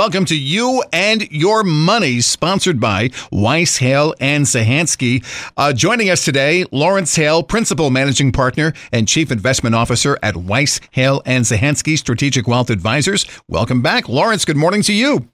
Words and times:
Welcome 0.00 0.24
to 0.24 0.34
You 0.34 0.82
and 0.94 1.30
Your 1.30 1.62
Money, 1.62 2.22
sponsored 2.22 2.80
by 2.80 3.10
Weiss, 3.30 3.76
Hale, 3.76 4.14
and 4.18 4.46
Zahansky. 4.46 5.22
Uh, 5.58 5.74
joining 5.74 6.08
us 6.08 6.24
today, 6.24 6.64
Lawrence 6.72 7.14
Hale, 7.16 7.42
Principal 7.42 7.90
Managing 7.90 8.32
Partner 8.32 8.72
and 8.92 9.06
Chief 9.06 9.30
Investment 9.30 9.74
Officer 9.74 10.18
at 10.22 10.38
Weiss, 10.38 10.80
Hale, 10.92 11.20
and 11.26 11.44
Zahansky 11.44 11.98
Strategic 11.98 12.48
Wealth 12.48 12.70
Advisors. 12.70 13.26
Welcome 13.46 13.82
back. 13.82 14.08
Lawrence, 14.08 14.46
good 14.46 14.56
morning 14.56 14.80
to 14.84 14.94
you. 14.94 15.28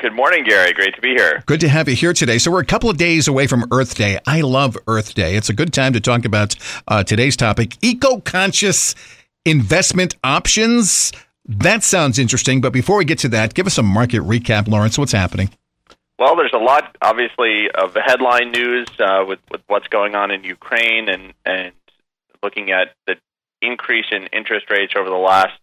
Good 0.00 0.12
morning, 0.12 0.44
Gary. 0.44 0.74
Great 0.74 0.94
to 0.96 1.00
be 1.00 1.14
here. 1.14 1.42
Good 1.46 1.60
to 1.60 1.68
have 1.70 1.88
you 1.88 1.96
here 1.96 2.12
today. 2.12 2.36
So, 2.36 2.50
we're 2.50 2.60
a 2.60 2.66
couple 2.66 2.90
of 2.90 2.98
days 2.98 3.26
away 3.26 3.46
from 3.46 3.64
Earth 3.72 3.94
Day. 3.94 4.18
I 4.26 4.42
love 4.42 4.76
Earth 4.86 5.14
Day. 5.14 5.34
It's 5.34 5.48
a 5.48 5.54
good 5.54 5.72
time 5.72 5.94
to 5.94 6.00
talk 6.02 6.26
about 6.26 6.56
uh, 6.86 7.04
today's 7.04 7.38
topic 7.38 7.78
eco 7.80 8.20
conscious 8.20 8.94
investment 9.46 10.16
options. 10.22 11.10
That 11.46 11.82
sounds 11.82 12.18
interesting. 12.18 12.60
But 12.60 12.72
before 12.72 12.96
we 12.96 13.04
get 13.04 13.18
to 13.20 13.28
that, 13.30 13.54
give 13.54 13.66
us 13.66 13.78
a 13.78 13.82
market 13.82 14.22
recap, 14.22 14.66
Lawrence. 14.68 14.98
What's 14.98 15.12
happening? 15.12 15.50
Well, 16.18 16.36
there's 16.36 16.52
a 16.54 16.58
lot, 16.58 16.96
obviously, 17.02 17.70
of 17.70 17.94
headline 17.94 18.52
news 18.52 18.86
uh, 18.98 19.24
with, 19.26 19.40
with 19.50 19.62
what's 19.66 19.88
going 19.88 20.14
on 20.14 20.30
in 20.30 20.44
Ukraine 20.44 21.08
and, 21.08 21.34
and 21.44 21.72
looking 22.42 22.70
at 22.70 22.94
the 23.06 23.16
increase 23.60 24.06
in 24.12 24.26
interest 24.32 24.70
rates 24.70 24.94
over 24.96 25.10
the 25.10 25.16
last 25.16 25.58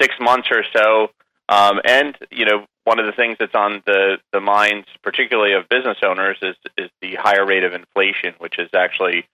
six 0.00 0.14
months 0.18 0.48
or 0.50 0.64
so. 0.74 1.10
Um, 1.48 1.80
and, 1.84 2.16
you 2.30 2.46
know, 2.46 2.64
one 2.84 2.98
of 2.98 3.06
the 3.06 3.12
things 3.12 3.36
that's 3.38 3.54
on 3.54 3.82
the, 3.86 4.18
the 4.32 4.40
minds, 4.40 4.86
particularly 5.02 5.52
of 5.52 5.68
business 5.68 5.98
owners, 6.04 6.38
is, 6.42 6.56
is 6.78 6.90
the 7.02 7.16
higher 7.16 7.44
rate 7.44 7.64
of 7.64 7.74
inflation, 7.74 8.34
which 8.38 8.58
is 8.58 8.70
actually 8.74 9.26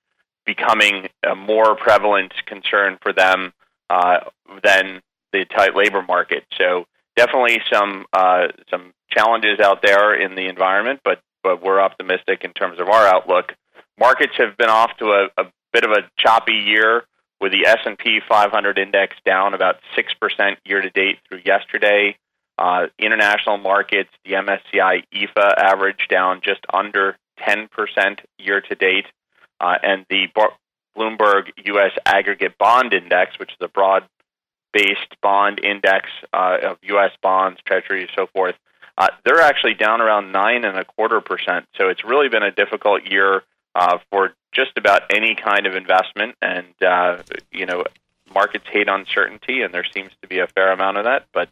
becoming 0.45 1.09
a 1.29 1.35
more 1.35 1.77
prevalent 1.77 2.33
concern 2.47 2.99
for 3.01 3.13
them 3.13 3.53
uh, 3.89 4.21
than 4.65 5.01
the 5.33 5.45
tight 5.45 5.75
labor 5.75 6.03
market. 6.03 6.45
So 6.59 6.87
definitely 7.17 7.61
some 7.73 8.07
uh, 8.13 8.49
some 8.71 8.93
challenges 9.11 9.61
out 9.61 9.83
there 9.83 10.15
in 10.15 10.35
the 10.35 10.47
environment, 10.47 11.01
but 11.05 11.21
but 11.43 11.63
we're 11.63 11.81
optimistic 11.81 12.45
in 12.45 12.53
terms 12.53 12.81
of 12.81 12.89
our 12.89 13.07
outlook. 13.07 13.55
Markets 13.99 14.35
have 14.39 14.57
been 14.57 14.71
off 14.71 14.97
to 14.99 15.07
a, 15.07 15.29
a 15.37 15.45
bit 15.73 15.85
of 15.85 15.91
a 15.91 16.09
choppy 16.19 16.55
year, 16.55 17.05
with 17.41 17.53
the 17.53 17.67
S 17.67 17.79
and 17.85 17.99
P 17.99 18.21
500 18.27 18.79
index 18.79 19.17
down 19.25 19.55
about 19.55 19.77
six 19.97 20.13
percent 20.15 20.59
year 20.65 20.81
to 20.81 20.91
date 20.91 21.19
through 21.29 21.41
yesterday. 21.45 22.17
Uh, 22.59 22.89
international 22.99 23.57
markets, 23.57 24.11
the 24.27 24.33
MSCI 24.33 25.05
EAFE 25.15 25.55
average 25.57 26.07
down 26.11 26.43
just 26.45 26.61
under 26.71 27.17
10% 27.49 27.69
year 28.39 28.61
to 28.61 28.75
date, 28.75 29.07
uh, 29.61 29.77
and 29.83 30.05
the 30.11 30.27
Bloomberg 30.95 31.45
U.S. 31.65 31.93
Aggregate 32.05 32.59
Bond 32.59 32.93
Index, 32.93 33.39
which 33.39 33.51
is 33.51 33.57
a 33.63 33.69
broad 33.69 34.05
based 34.73 35.21
bond 35.21 35.61
index 35.63 36.09
uh, 36.33 36.59
of 36.63 36.79
U.S. 36.83 37.13
bonds, 37.23 37.61
treasuries, 37.65 38.09
so 38.17 38.27
forth, 38.27 38.55
uh, 38.99 39.09
they're 39.25 39.41
actually 39.41 39.75
down 39.75 40.01
around 40.01 40.33
nine 40.33 40.65
and 40.65 40.79
a 40.79 40.85
quarter 40.85 41.21
percent. 41.21 41.67
So 41.77 41.89
it's 41.89 42.05
really 42.05 42.29
been 42.29 42.43
a 42.43 42.51
difficult 42.51 43.11
year 43.11 43.43
uh, 43.75 43.99
for 44.11 44.35
just 44.53 44.73
about 44.77 45.03
any 45.15 45.35
kind 45.35 45.67
of 45.67 45.75
investment. 45.75 46.37
And 46.43 46.75
uh, 46.83 47.23
you 47.51 47.67
know, 47.67 47.85
markets 48.35 48.67
hate 48.71 48.89
uncertainty, 48.89 49.63
and 49.63 49.73
there 49.73 49.85
seems 49.85 50.11
to 50.23 50.29
be 50.29 50.39
a 50.39 50.47
fair 50.47 50.73
amount 50.73 50.99
of 50.99 51.05
that. 51.05 51.27
But 51.33 51.49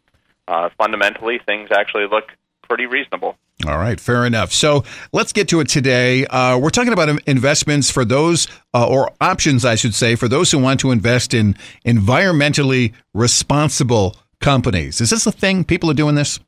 uh, 0.47 0.71
fundamentally, 0.77 1.39
things 1.39 1.71
actually 1.71 2.07
look 2.07 2.33
pretty 2.69 2.87
reasonable. 2.87 3.37
All 3.67 3.79
right, 3.79 3.99
fair 3.99 4.25
enough. 4.25 4.53
So 4.53 4.85
let's 5.13 5.33
get 5.33 5.49
to 5.49 5.61
it 5.61 5.69
today. 5.69 6.27
Uh, 6.27 6.59
we're 6.59 6.71
talking 6.71 6.93
about 6.93 7.09
investments 7.27 7.91
for 7.91 8.05
those, 8.05 8.47
uh, 8.73 8.87
or 8.87 9.11
options, 9.21 9.65
I 9.65 9.75
should 9.75 9.95
say, 9.95 10.15
for 10.15 10.29
those 10.29 10.53
who 10.53 10.59
want 10.59 10.79
to 10.81 10.93
invest 10.93 11.35
in 11.35 11.55
environmentally 11.85 12.93
responsible 13.15 14.17
companies. 14.41 15.01
Is 15.01 15.11
this 15.11 15.27
a 15.27 15.33
thing? 15.33 15.65
People 15.65 15.91
are 15.91 15.95
doing 15.95 16.15
this? 16.15 16.39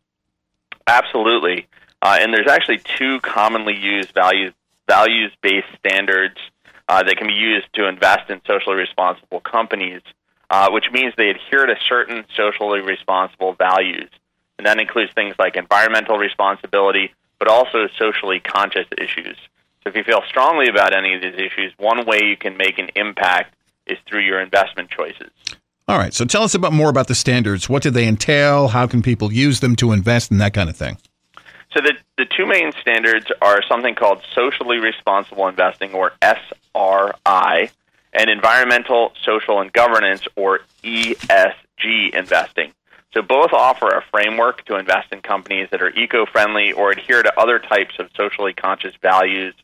Absolutely. 0.87 1.67
Uh, 2.03 2.19
and 2.21 2.33
there's 2.33 2.48
actually 2.48 2.79
two 2.79 3.21
commonly 3.21 3.77
used 3.77 4.13
values 4.13 4.53
values 4.89 5.31
based 5.41 5.69
standards 5.79 6.37
uh, 6.89 7.03
that 7.05 7.17
can 7.17 7.29
be 7.29 7.35
used 7.35 7.73
to 7.75 7.87
invest 7.87 8.29
in 8.29 8.41
socially 8.45 8.75
responsible 8.75 9.41
companies, 9.41 10.03
uh, 10.51 10.69
which 10.70 10.86
means 10.92 11.14
they 11.17 11.30
adhere 11.30 11.67
to 11.67 11.77
certain 11.89 12.25
socially 12.36 12.80
responsible 12.80 13.53
values. 13.53 14.11
And 14.61 14.67
that 14.67 14.79
includes 14.79 15.11
things 15.15 15.35
like 15.39 15.57
environmental 15.57 16.19
responsibility, 16.19 17.15
but 17.39 17.48
also 17.48 17.89
socially 17.97 18.41
conscious 18.41 18.87
issues. 18.98 19.39
So 19.83 19.89
if 19.89 19.97
you 19.97 20.05
feel 20.05 20.21
strongly 20.29 20.69
about 20.69 20.95
any 20.95 21.15
of 21.15 21.23
these 21.23 21.33
issues, 21.33 21.73
one 21.79 22.05
way 22.05 22.25
you 22.25 22.37
can 22.37 22.59
make 22.59 22.79
an 22.79 22.91
impact 22.95 23.55
is 23.87 23.97
through 24.07 24.21
your 24.21 24.39
investment 24.39 24.91
choices. 24.91 25.31
All 25.89 25.97
right. 25.97 26.13
So 26.13 26.27
tell 26.27 26.43
us 26.43 26.55
about 26.55 26.75
more 26.75 26.91
about 26.91 27.09
the 27.09 27.15
standards. 27.15 27.71
What 27.71 27.83
do 27.83 27.89
they 27.89 28.07
entail? 28.07 28.69
How 28.69 28.87
can 28.87 29.01
people 29.01 29.33
use 29.33 29.61
them 29.61 29.77
to 29.77 29.93
invest 29.93 30.31
and 30.31 30.39
that 30.43 30.53
kind 30.53 30.69
of 30.69 30.77
thing? 30.77 30.98
So 31.73 31.81
the 31.81 31.95
the 32.19 32.27
two 32.27 32.45
main 32.45 32.73
standards 32.83 33.29
are 33.41 33.63
something 33.67 33.95
called 33.95 34.21
socially 34.35 34.77
responsible 34.77 35.48
investing 35.48 35.95
or 35.95 36.13
SRI 36.21 37.71
and 38.13 38.29
environmental, 38.29 39.15
social 39.25 39.63
and 39.63 39.73
governance 39.73 40.29
or 40.37 40.61
ESG 40.85 42.13
investing. 42.13 42.75
So 43.13 43.23
both 43.23 43.53
offer 43.53 43.89
a 43.89 44.05
framework 44.11 44.65
to 44.67 44.77
invest 44.77 45.13
in 45.13 45.21
companies 45.21 45.69
that 45.73 45.83
are 45.83 45.91
eco-friendly 45.91 46.73
or 46.73 46.91
adhere 46.91 47.23
to 47.23 47.41
other 47.41 47.59
types 47.59 47.95
of 47.98 48.09
socially 48.17 48.53
conscious 48.53 48.95
values 49.03 49.55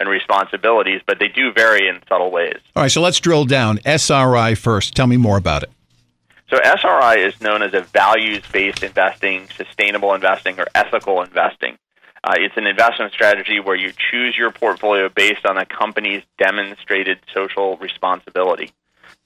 and 0.00 0.08
responsibilities, 0.08 1.00
but 1.06 1.18
they 1.18 1.28
do 1.28 1.52
vary 1.52 1.88
in 1.88 2.00
subtle 2.08 2.30
ways. 2.30 2.58
All 2.74 2.82
right, 2.82 2.90
so 2.90 3.00
let's 3.00 3.20
drill 3.20 3.44
down. 3.44 3.78
SRI 3.84 4.54
first. 4.54 4.94
Tell 4.94 5.06
me 5.06 5.16
more 5.16 5.38
about 5.38 5.62
it. 5.62 5.70
So 6.50 6.58
SRI 6.58 7.16
is 7.18 7.40
known 7.40 7.62
as 7.62 7.74
a 7.74 7.80
values-based 7.80 8.82
investing, 8.82 9.48
sustainable 9.56 10.14
investing, 10.14 10.60
or 10.60 10.66
ethical 10.74 11.22
investing. 11.22 11.78
Uh, 12.22 12.34
it's 12.38 12.56
an 12.56 12.66
investment 12.66 13.12
strategy 13.12 13.60
where 13.60 13.76
you 13.76 13.92
choose 14.10 14.36
your 14.36 14.50
portfolio 14.50 15.08
based 15.08 15.46
on 15.46 15.56
a 15.58 15.64
company's 15.64 16.22
demonstrated 16.38 17.18
social 17.32 17.76
responsibility. 17.78 18.70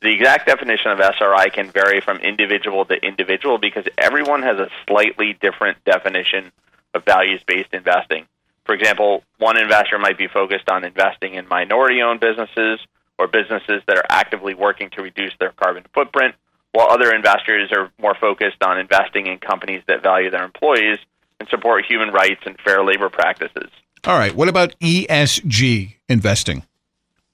The 0.03 0.13
exact 0.13 0.47
definition 0.47 0.91
of 0.91 1.01
SRI 1.01 1.51
can 1.51 1.71
vary 1.71 2.01
from 2.01 2.19
individual 2.19 2.87
to 2.87 2.95
individual 2.95 3.59
because 3.59 3.85
everyone 3.99 4.43
has 4.43 4.59
a 4.59 4.71
slightly 4.87 5.37
different 5.41 5.85
definition 5.85 6.53
of 6.95 7.05
values 7.05 7.43
based 7.47 7.75
investing. 7.75 8.27
For 8.65 8.75
example, 8.75 9.25
one 9.39 9.59
investor 9.59 9.99
might 9.99 10.17
be 10.17 10.27
focused 10.27 10.71
on 10.71 10.85
investing 10.85 11.35
in 11.35 11.47
minority 11.49 12.01
owned 12.01 12.21
businesses 12.21 12.81
or 13.19 13.27
businesses 13.27 13.83
that 13.87 13.99
are 13.99 14.07
actively 14.09 14.55
working 14.55 14.89
to 14.91 15.03
reduce 15.03 15.33
their 15.39 15.53
carbon 15.53 15.85
footprint, 15.93 16.35
while 16.73 16.91
other 16.91 17.13
investors 17.13 17.71
are 17.77 17.91
more 18.01 18.15
focused 18.15 18.63
on 18.63 18.79
investing 18.79 19.27
in 19.27 19.39
companies 19.39 19.83
that 19.87 20.03
value 20.03 20.31
their 20.31 20.45
employees 20.45 20.99
and 21.39 21.49
support 21.49 21.85
human 21.85 22.11
rights 22.11 22.41
and 22.47 22.57
fair 22.65 22.83
labor 22.83 23.11
practices. 23.11 23.71
All 24.05 24.17
right. 24.17 24.35
What 24.35 24.49
about 24.49 24.79
ESG 24.81 25.97
investing? 26.09 26.63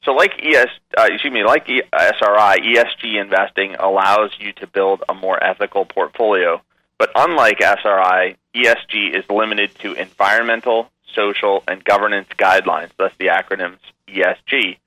So, 0.06 0.12
like 0.12 0.40
ES, 0.40 0.68
uh, 0.96 1.08
excuse 1.10 1.32
me, 1.32 1.42
like 1.42 1.68
SRI, 1.68 2.58
ESG 2.58 3.20
investing 3.20 3.74
allows 3.74 4.30
you 4.38 4.52
to 4.52 4.66
build 4.68 5.02
a 5.08 5.14
more 5.14 5.42
ethical 5.42 5.84
portfolio. 5.84 6.62
But 6.96 7.10
unlike 7.16 7.60
SRI, 7.60 8.36
ESG 8.54 9.18
is 9.18 9.28
limited 9.28 9.74
to 9.80 9.94
environmental, 9.94 10.90
social, 11.12 11.64
and 11.66 11.84
governance 11.84 12.28
guidelines, 12.38 12.90
thus 12.96 13.10
the 13.18 13.26
acronyms 13.26 13.80
ESG. 14.08 14.78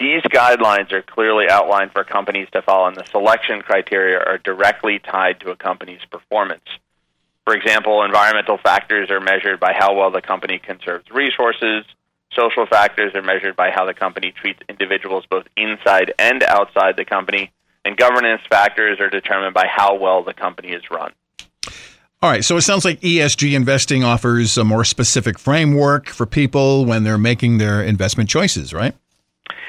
These 0.00 0.22
guidelines 0.22 0.90
are 0.90 1.02
clearly 1.02 1.48
outlined 1.48 1.92
for 1.92 2.02
companies 2.02 2.48
to 2.54 2.62
follow, 2.62 2.88
and 2.88 2.96
the 2.96 3.06
selection 3.12 3.62
criteria 3.62 4.18
are 4.18 4.38
directly 4.38 4.98
tied 4.98 5.38
to 5.40 5.52
a 5.52 5.56
company's 5.56 6.04
performance. 6.10 6.64
For 7.44 7.54
example, 7.54 8.02
environmental 8.02 8.58
factors 8.58 9.12
are 9.12 9.20
measured 9.20 9.60
by 9.60 9.74
how 9.78 9.94
well 9.94 10.10
the 10.10 10.20
company 10.20 10.58
conserves 10.58 11.08
resources, 11.12 11.84
Social 12.34 12.66
factors 12.66 13.14
are 13.14 13.22
measured 13.22 13.56
by 13.56 13.70
how 13.70 13.84
the 13.84 13.94
company 13.94 14.32
treats 14.32 14.60
individuals 14.68 15.24
both 15.30 15.46
inside 15.56 16.12
and 16.18 16.42
outside 16.42 16.96
the 16.96 17.04
company, 17.04 17.52
and 17.84 17.96
governance 17.96 18.42
factors 18.48 18.98
are 19.00 19.10
determined 19.10 19.54
by 19.54 19.66
how 19.66 19.96
well 19.96 20.22
the 20.22 20.34
company 20.34 20.68
is 20.68 20.82
run. 20.90 21.12
All 22.22 22.30
right, 22.30 22.44
so 22.44 22.56
it 22.56 22.62
sounds 22.62 22.84
like 22.86 23.00
ESG 23.00 23.54
investing 23.54 24.02
offers 24.02 24.56
a 24.56 24.64
more 24.64 24.84
specific 24.84 25.38
framework 25.38 26.08
for 26.08 26.24
people 26.24 26.86
when 26.86 27.04
they're 27.04 27.18
making 27.18 27.58
their 27.58 27.82
investment 27.82 28.30
choices, 28.30 28.72
right? 28.72 28.94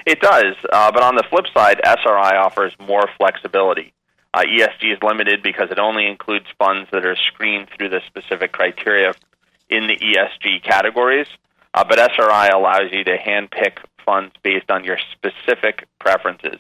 It 0.06 0.22
does, 0.22 0.56
uh, 0.72 0.92
but 0.92 1.04
on 1.04 1.16
the 1.16 1.24
flip 1.30 1.48
side, 1.54 1.82
SRI 1.84 2.38
offers 2.38 2.72
more 2.80 3.10
flexibility. 3.18 3.92
Uh, 4.34 4.44
ESG 4.44 4.94
is 4.94 5.00
limited 5.04 5.44
because 5.44 5.70
it 5.72 5.80
only 5.80 6.08
includes 6.08 6.46
funds 6.58 6.90
that 6.92 7.06
are 7.06 7.16
screened 7.16 7.68
through 7.76 7.90
the 7.90 8.02
specific 8.08 8.52
criteria 8.52 9.14
in 9.70 9.88
the 9.88 9.98
ESG 9.98 10.64
categories. 10.64 11.28
Uh, 11.76 11.84
but 11.84 12.00
SRI 12.00 12.48
allows 12.48 12.90
you 12.92 13.04
to 13.04 13.18
handpick 13.18 13.80
funds 14.06 14.34
based 14.44 14.72
on 14.72 14.86
your 14.86 14.98
specific 15.12 15.86
preferences. 16.00 16.60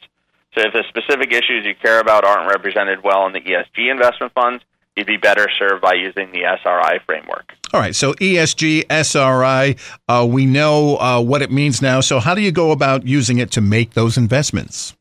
So 0.53 0.61
if 0.61 0.73
the 0.73 0.83
specific 0.89 1.31
issues 1.31 1.65
you 1.65 1.73
care 1.73 1.99
about 1.99 2.25
aren't 2.25 2.49
represented 2.49 3.03
well 3.03 3.25
in 3.25 3.33
the 3.33 3.39
ESG 3.39 3.89
investment 3.89 4.33
funds, 4.33 4.63
you'd 4.95 5.07
be 5.07 5.17
better 5.17 5.47
served 5.57 5.81
by 5.81 5.93
using 5.93 6.31
the 6.31 6.43
SRI 6.43 6.99
framework. 7.05 7.53
All 7.73 7.79
right. 7.79 7.95
So 7.95 8.13
ESG, 8.15 8.85
SRI, 8.89 9.75
uh, 10.07 10.25
we 10.29 10.45
know 10.45 10.97
uh, 10.97 11.21
what 11.21 11.41
it 11.41 11.51
means 11.51 11.81
now. 11.81 12.01
So 12.01 12.19
how 12.19 12.35
do 12.35 12.41
you 12.41 12.51
go 12.51 12.71
about 12.71 13.07
using 13.07 13.37
it 13.37 13.51
to 13.51 13.61
make 13.61 13.93
those 13.93 14.17
investments? 14.17 14.95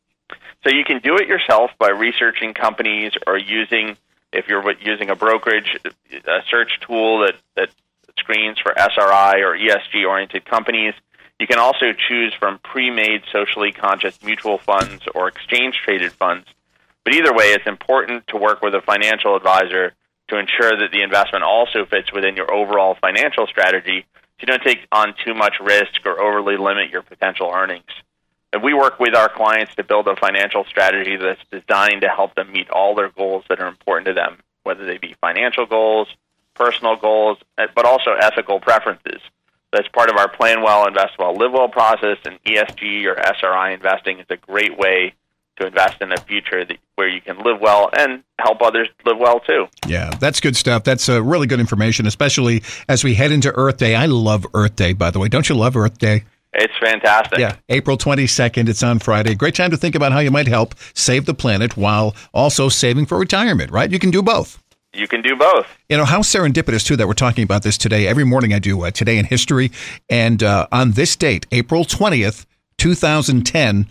So 0.65 0.71
you 0.71 0.85
can 0.85 1.01
do 1.01 1.17
it 1.17 1.29
yourself 1.29 1.73
by 1.79 1.91
researching 1.91 2.55
companies 2.55 3.13
or 3.27 3.37
using 3.37 3.97
if 4.33 4.49
you're 4.49 4.69
using 4.81 5.11
a 5.11 5.15
brokerage, 5.15 5.79
a 6.27 6.41
search 6.51 6.81
tool 6.81 7.21
that, 7.21 7.35
that 7.55 7.69
screens 8.19 8.59
for 8.59 8.79
SRI 8.79 9.41
or 9.41 9.57
ESG 9.57 10.09
oriented 10.09 10.45
companies. 10.45 10.95
You 11.41 11.47
can 11.47 11.59
also 11.59 11.93
choose 11.93 12.33
from 12.35 12.59
pre 12.59 12.91
made 12.91 13.23
socially 13.33 13.73
conscious 13.73 14.23
mutual 14.23 14.59
funds 14.59 15.05
or 15.15 15.29
exchange 15.29 15.77
traded 15.85 16.13
funds. 16.13 16.47
But 17.05 17.15
either 17.15 17.35
way, 17.35 17.47
it's 17.47 17.67
important 17.67 18.27
to 18.29 18.37
work 18.37 18.63
with 18.63 18.75
a 18.75 18.81
financial 18.81 19.37
advisor 19.37 19.93
to 20.29 20.39
ensure 20.39 20.79
that 20.79 20.91
the 20.91 21.03
investment 21.03 21.45
also 21.45 21.85
fits 21.85 22.13
within 22.13 22.37
your 22.37 22.53
overall 22.53 22.97
financial 23.01 23.47
strategy 23.47 24.07
so 24.15 24.21
you 24.41 24.47
don't 24.47 24.63
take 24.63 24.87
on 24.91 25.15
too 25.25 25.35
much 25.35 25.61
risk 25.61 26.05
or 26.07 26.21
overly 26.21 26.57
limit 26.57 26.91
your 26.91 27.03
potential 27.03 27.53
earnings. 27.55 27.91
And 28.53 28.63
we 28.63 28.73
work 28.73 28.99
with 28.99 29.15
our 29.15 29.29
clients 29.29 29.75
to 29.75 29.85
build 29.85 30.09
a 30.09 30.17
financial 30.17 30.65
strategy 30.65 31.17
that's 31.17 31.43
designed 31.51 32.03
to 32.03 32.09
help 32.09 32.35
them 32.35 32.53
meet 32.53 32.71
all 32.71 32.95
their 32.95 33.11
goals 33.11 33.45
that 33.49 33.61
are 33.61 33.67
important 33.67 34.07
to 34.07 34.13
them, 34.15 34.39
whether 34.63 34.87
they 34.87 34.99
be 34.99 35.15
financial 35.21 35.67
goals, 35.67 36.09
personal 36.55 36.97
goals, 36.97 37.39
eh, 37.59 37.67
but 37.75 37.85
also 37.85 38.13
ethical 38.13 38.61
preferences. 38.61 39.21
That's 39.73 39.89
part 39.89 40.09
of 40.09 40.17
our 40.17 40.29
plan 40.29 40.63
well, 40.63 40.87
invest 40.87 41.19
well, 41.19 41.35
live 41.35 41.53
well 41.53 41.69
process, 41.69 42.19
and 42.25 42.39
ESG 42.45 43.07
or 43.07 43.19
SRI 43.19 43.73
investing 43.73 44.21
is 44.21 44.27
a 44.31 44.37
great 44.37 44.79
way 44.79 45.15
to 45.57 45.67
invest 45.67 46.01
in 46.01 46.13
a 46.13 46.17
future 46.17 46.65
that, 46.65 46.79
where 46.97 47.09
you 47.09 47.21
can 47.21 47.39
live 47.39 47.61
well 47.61 47.91
and 47.97 48.23
help 48.39 48.63
others 48.63 48.89
live 49.05 49.19
well 49.19 49.41
too. 49.41 49.67
Yeah, 49.87 50.11
that's 50.11 50.41
good 50.41 50.57
stuff. 50.57 50.85
That's 50.85 51.09
uh, 51.09 51.23
really 51.23 51.47
good 51.47 51.61
information, 51.61 52.07
especially 52.07 52.63
as 52.89 53.05
we 53.05 53.15
head 53.15 53.33
into 53.33 53.53
Earth 53.55 53.79
Day. 53.79 53.95
I 53.95 54.07
love 54.07 54.47
Earth 54.55 54.77
Day, 54.77 54.93
by 54.93 55.11
the 55.11 55.19
way. 55.19 55.29
Don't 55.29 55.49
you 55.49 55.55
love 55.55 55.77
Earth 55.77 55.99
Day? 55.99 56.25
It's 56.57 56.77
fantastic. 56.79 57.41
Yeah, 57.41 57.57
April 57.69 57.99
22nd. 57.99 58.69
It's 58.69 58.83
on 58.83 59.01
Friday. 59.01 59.35
Great 59.35 59.57
time 59.57 59.73
to 59.73 59.77
think 59.77 59.97
about 59.97 60.13
how 60.13 60.21
you 60.21 60.31
might 60.31 60.47
help 60.47 60.77
save 60.95 61.27
the 61.27 61.35
planet 61.35 61.77
while 61.77 62.15
also 62.33 62.69
saving 62.69 63.07
for 63.07 63.19
retirement, 63.19 63.73
right? 63.73 63.91
You 63.91 63.99
can 63.99 64.13
do 64.13 64.23
both. 64.23 64.63
You 64.95 65.09
can 65.09 65.23
do 65.23 65.35
both. 65.37 65.67
You 65.89 65.97
know, 65.97 66.05
how 66.05 66.21
serendipitous, 66.21 66.87
too, 66.87 66.97
that 66.97 67.07
we're 67.07 67.15
talking 67.15 67.43
about 67.45 67.63
this 67.63 67.77
today. 67.77 68.07
Every 68.07 68.25
morning 68.25 68.53
I 68.53 68.59
do 68.59 68.85
uh, 68.85 68.91
Today 68.91 69.19
in 69.19 69.25
History. 69.25 69.73
And 70.09 70.43
uh, 70.43 70.69
on 70.71 70.93
this 70.93 71.17
date, 71.17 71.47
April 71.51 71.85
20th, 71.85 72.47
2010, 72.79 73.89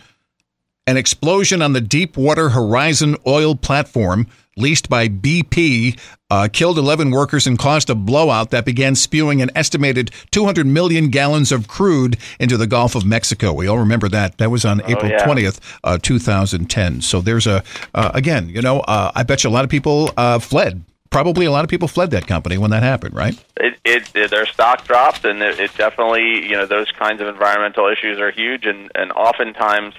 an 0.86 0.96
explosion 0.96 1.62
on 1.62 1.72
the 1.72 1.80
Deepwater 1.80 2.50
Horizon 2.50 3.16
oil 3.26 3.54
platform 3.54 4.26
leased 4.56 4.88
by 4.88 5.08
BP 5.08 5.98
uh, 6.30 6.48
killed 6.52 6.78
11 6.78 7.10
workers 7.10 7.46
and 7.46 7.58
caused 7.58 7.90
a 7.90 7.94
blowout 7.94 8.50
that 8.50 8.64
began 8.64 8.94
spewing 8.94 9.42
an 9.42 9.50
estimated 9.54 10.10
200 10.30 10.66
million 10.66 11.08
gallons 11.08 11.52
of 11.52 11.68
crude 11.68 12.16
into 12.38 12.56
the 12.56 12.66
Gulf 12.66 12.94
of 12.94 13.04
Mexico. 13.04 13.52
We 13.52 13.66
all 13.66 13.78
remember 13.78 14.08
that. 14.08 14.38
That 14.38 14.50
was 14.50 14.64
on 14.64 14.80
oh, 14.82 14.88
April 14.88 15.10
yeah. 15.10 15.26
20th, 15.26 15.60
uh, 15.82 15.98
2010. 16.00 17.00
So 17.02 17.20
there's 17.20 17.46
a, 17.46 17.62
uh, 17.94 18.10
again, 18.14 18.48
you 18.48 18.62
know, 18.62 18.80
uh, 18.80 19.10
I 19.14 19.22
bet 19.22 19.44
you 19.44 19.50
a 19.50 19.52
lot 19.52 19.64
of 19.64 19.70
people 19.70 20.10
uh, 20.16 20.38
fled 20.38 20.82
probably 21.14 21.46
a 21.46 21.50
lot 21.50 21.64
of 21.64 21.70
people 21.70 21.88
fled 21.88 22.10
that 22.10 22.26
company 22.26 22.58
when 22.58 22.70
that 22.72 22.82
happened, 22.82 23.14
right? 23.14 23.34
It, 23.56 23.78
it, 23.84 24.10
it 24.14 24.30
their 24.30 24.46
stock 24.46 24.84
dropped, 24.84 25.24
and 25.24 25.40
it, 25.42 25.60
it, 25.60 25.74
definitely, 25.76 26.46
you 26.46 26.56
know, 26.56 26.66
those 26.66 26.90
kinds 26.90 27.20
of 27.20 27.28
environmental 27.28 27.88
issues 27.88 28.18
are 28.18 28.30
huge, 28.30 28.66
and 28.66 28.90
and 28.94 29.12
oftentimes 29.12 29.94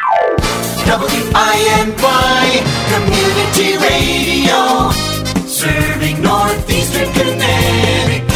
WINY 0.87 1.97
Community 2.91 3.79
Radio, 3.79 4.91
serving 5.47 6.21
Northeastern 6.21 7.11
Connecticut. 7.13 8.30